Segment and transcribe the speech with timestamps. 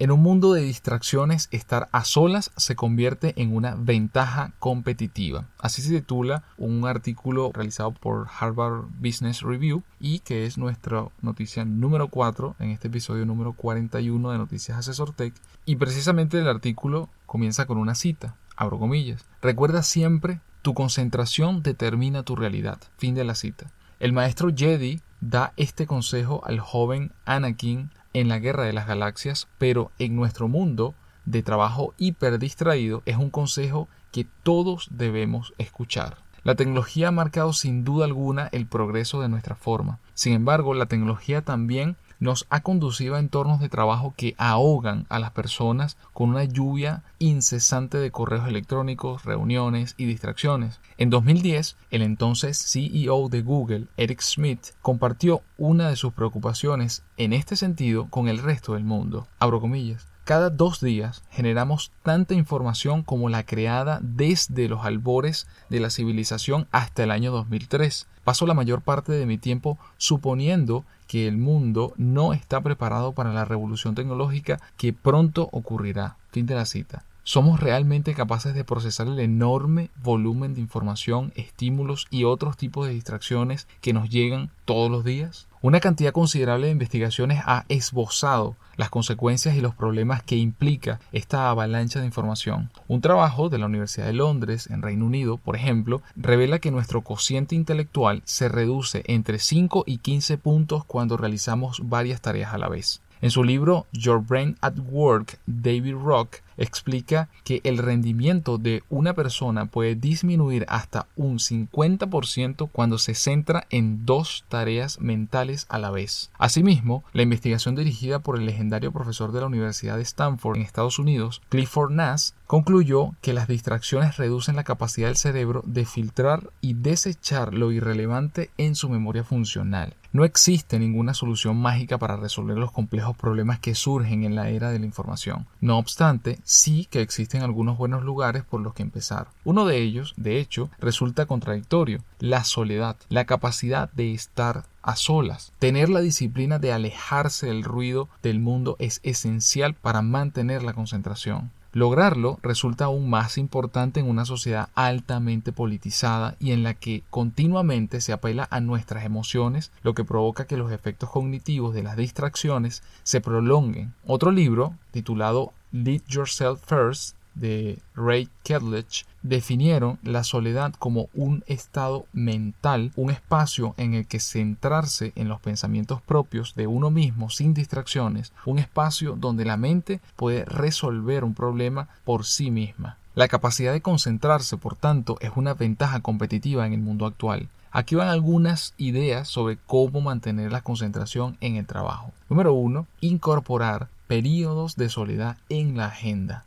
[0.00, 5.44] En un mundo de distracciones, estar a solas se convierte en una ventaja competitiva.
[5.58, 11.66] Así se titula un artículo realizado por Harvard Business Review y que es nuestra noticia
[11.66, 15.34] número 4 en este episodio número 41 de Noticias Asesor Tech.
[15.66, 19.26] Y precisamente el artículo comienza con una cita, abro comillas.
[19.42, 22.78] Recuerda siempre, tu concentración determina tu realidad.
[22.96, 23.70] Fin de la cita.
[23.98, 29.48] El maestro Jedi da este consejo al joven Anakin en la Guerra de las Galaxias,
[29.58, 36.18] pero en nuestro mundo de trabajo hiper distraído es un consejo que todos debemos escuchar.
[36.42, 39.98] La tecnología ha marcado sin duda alguna el progreso de nuestra forma.
[40.14, 45.18] Sin embargo, la tecnología también nos ha conducido a entornos de trabajo que ahogan a
[45.18, 50.80] las personas con una lluvia incesante de correos electrónicos, reuniones y distracciones.
[50.98, 57.32] En 2010, el entonces CEO de Google, Eric Schmidt, compartió una de sus preocupaciones en
[57.32, 59.26] este sentido con el resto del mundo.
[59.38, 60.06] Abro comillas.
[60.30, 66.68] Cada dos días generamos tanta información como la creada desde los albores de la civilización
[66.70, 68.06] hasta el año 2003.
[68.22, 73.32] Paso la mayor parte de mi tiempo suponiendo que el mundo no está preparado para
[73.32, 76.16] la revolución tecnológica que pronto ocurrirá.
[76.30, 77.02] Fin de la cita.
[77.22, 82.94] ¿Somos realmente capaces de procesar el enorme volumen de información, estímulos y otros tipos de
[82.94, 85.46] distracciones que nos llegan todos los días?
[85.62, 91.50] Una cantidad considerable de investigaciones ha esbozado las consecuencias y los problemas que implica esta
[91.50, 92.70] avalancha de información.
[92.88, 97.02] Un trabajo de la Universidad de Londres, en Reino Unido, por ejemplo, revela que nuestro
[97.02, 102.70] cociente intelectual se reduce entre 5 y 15 puntos cuando realizamos varias tareas a la
[102.70, 103.02] vez.
[103.22, 109.14] En su libro Your Brain at Work, David Rock explica que el rendimiento de una
[109.14, 115.90] persona puede disminuir hasta un 50% cuando se centra en dos tareas mentales a la
[115.90, 116.30] vez.
[116.38, 120.98] Asimismo, la investigación dirigida por el legendario profesor de la Universidad de Stanford en Estados
[120.98, 126.74] Unidos, Clifford Nass, concluyó que las distracciones reducen la capacidad del cerebro de filtrar y
[126.74, 129.94] desechar lo irrelevante en su memoria funcional.
[130.12, 134.70] No existe ninguna solución mágica para resolver los complejos problemas que surgen en la era
[134.70, 135.46] de la información.
[135.60, 139.28] No obstante, sí que existen algunos buenos lugares por los que empezar.
[139.44, 145.52] Uno de ellos, de hecho, resulta contradictorio, la soledad, la capacidad de estar a solas.
[145.60, 151.52] Tener la disciplina de alejarse del ruido del mundo es esencial para mantener la concentración.
[151.72, 158.00] Lograrlo resulta aún más importante en una sociedad altamente politizada y en la que continuamente
[158.00, 162.82] se apela a nuestras emociones, lo que provoca que los efectos cognitivos de las distracciones
[163.04, 163.94] se prolonguen.
[164.04, 172.06] Otro libro, titulado Lead Yourself First, de Ray Kedlich definieron la soledad como un estado
[172.12, 177.54] mental, un espacio en el que centrarse en los pensamientos propios de uno mismo sin
[177.54, 182.96] distracciones, un espacio donde la mente puede resolver un problema por sí misma.
[183.14, 187.48] La capacidad de concentrarse, por tanto, es una ventaja competitiva en el mundo actual.
[187.72, 192.12] Aquí van algunas ideas sobre cómo mantener la concentración en el trabajo.
[192.28, 192.86] Número 1.
[193.00, 196.44] Incorporar periodos de soledad en la agenda.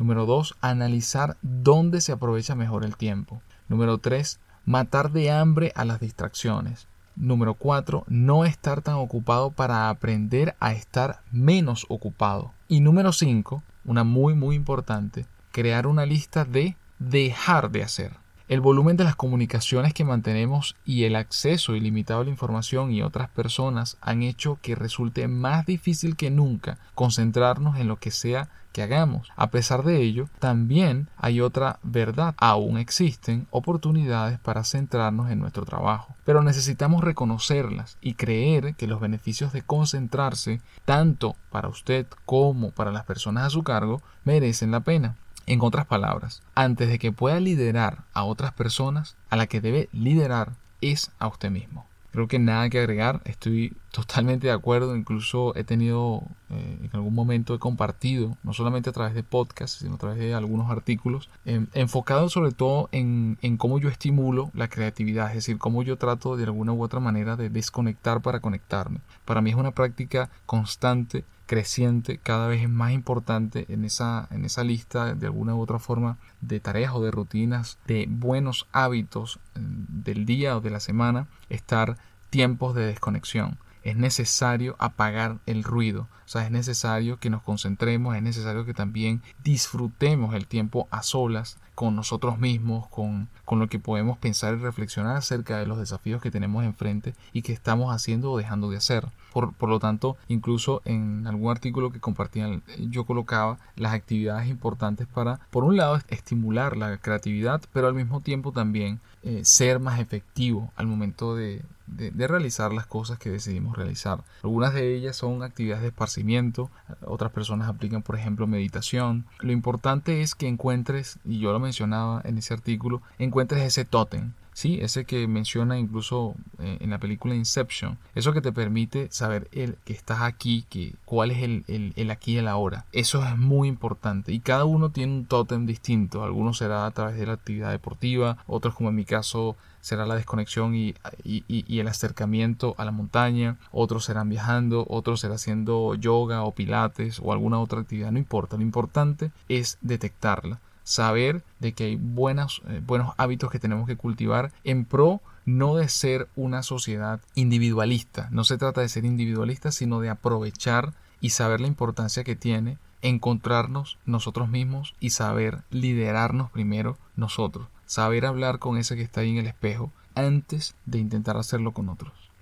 [0.00, 0.56] Número 2.
[0.60, 3.40] Analizar dónde se aprovecha mejor el tiempo.
[3.68, 4.40] Número 3.
[4.66, 6.88] Matar de hambre a las distracciones.
[7.14, 8.02] Número 4.
[8.08, 12.50] No estar tan ocupado para aprender a estar menos ocupado.
[12.66, 13.62] Y número 5.
[13.84, 15.24] Una muy muy importante.
[15.52, 18.23] Crear una lista de dejar de hacer.
[18.54, 23.02] El volumen de las comunicaciones que mantenemos y el acceso ilimitado a la información y
[23.02, 28.50] otras personas han hecho que resulte más difícil que nunca concentrarnos en lo que sea
[28.70, 29.26] que hagamos.
[29.34, 32.36] A pesar de ello, también hay otra verdad.
[32.38, 36.14] Aún existen oportunidades para centrarnos en nuestro trabajo.
[36.24, 42.92] Pero necesitamos reconocerlas y creer que los beneficios de concentrarse, tanto para usted como para
[42.92, 45.16] las personas a su cargo, merecen la pena.
[45.46, 49.88] En otras palabras, antes de que pueda liderar a otras personas, a la que debe
[49.92, 51.86] liderar es a usted mismo.
[52.14, 57.12] Creo que nada que agregar, estoy totalmente de acuerdo, incluso he tenido, eh, en algún
[57.12, 61.28] momento he compartido, no solamente a través de podcasts, sino a través de algunos artículos,
[61.44, 65.98] eh, enfocados sobre todo en, en, cómo yo estimulo la creatividad, es decir, cómo yo
[65.98, 69.00] trato de alguna u otra manera de desconectar para conectarme.
[69.24, 74.44] Para mí es una práctica constante creciente, cada vez es más importante en esa, en
[74.44, 79.38] esa lista de alguna u otra forma de tareas o de rutinas, de buenos hábitos
[79.54, 81.96] eh, del día o de la semana, estar
[82.30, 83.58] tiempos de desconexión.
[83.82, 88.72] Es necesario apagar el ruido, o sea, es necesario que nos concentremos, es necesario que
[88.72, 94.54] también disfrutemos el tiempo a solas con nosotros mismos, con, con lo que podemos pensar
[94.54, 98.70] y reflexionar acerca de los desafíos que tenemos enfrente y que estamos haciendo o dejando
[98.70, 99.08] de hacer.
[99.32, 102.48] Por, por, lo tanto, incluso en algún artículo que compartía,
[102.78, 108.20] yo colocaba las actividades importantes para, por un lado, estimular la creatividad, pero al mismo
[108.20, 113.76] tiempo también eh, ser más efectivo al momento de, de, realizar las cosas que decidimos
[113.76, 114.22] realizar.
[114.42, 116.70] Algunas de ellas son actividades de esparcimiento,
[117.06, 119.24] otras personas aplican por ejemplo meditación.
[119.40, 124.32] Lo importante es que encuentres, y yo lo mencionaba en ese artículo, encuentres ese tótem,
[124.54, 127.98] Sí, ese que menciona incluso eh, en la película Inception.
[128.14, 131.64] Eso que te permite saber el, que estás aquí, que, cuál es el,
[131.96, 132.86] el, aquí y el ahora.
[132.92, 134.32] Eso es muy importante.
[134.32, 136.22] Y cada uno tiene un tótem distinto.
[136.22, 140.14] Algunos será a través de la actividad deportiva, otros como en mi caso será la
[140.14, 140.94] desconexión y,
[141.24, 147.20] y, el acercamiento a la montaña, otros serán viajando, otros será haciendo yoga o pilates
[147.22, 152.62] o alguna otra actividad, no importa, lo importante es detectarla saber de que hay buenos,
[152.68, 158.28] eh, buenos hábitos que tenemos que cultivar en pro no de ser una sociedad individualista.
[158.30, 162.78] No se trata de ser individualista, sino de aprovechar y saber la importancia que tiene
[163.02, 167.68] encontrarnos nosotros mismos y saber liderarnos primero nosotros.
[167.86, 171.90] Saber hablar con ese que está ahí en el espejo antes de intentar hacerlo con
[171.90, 172.23] otros.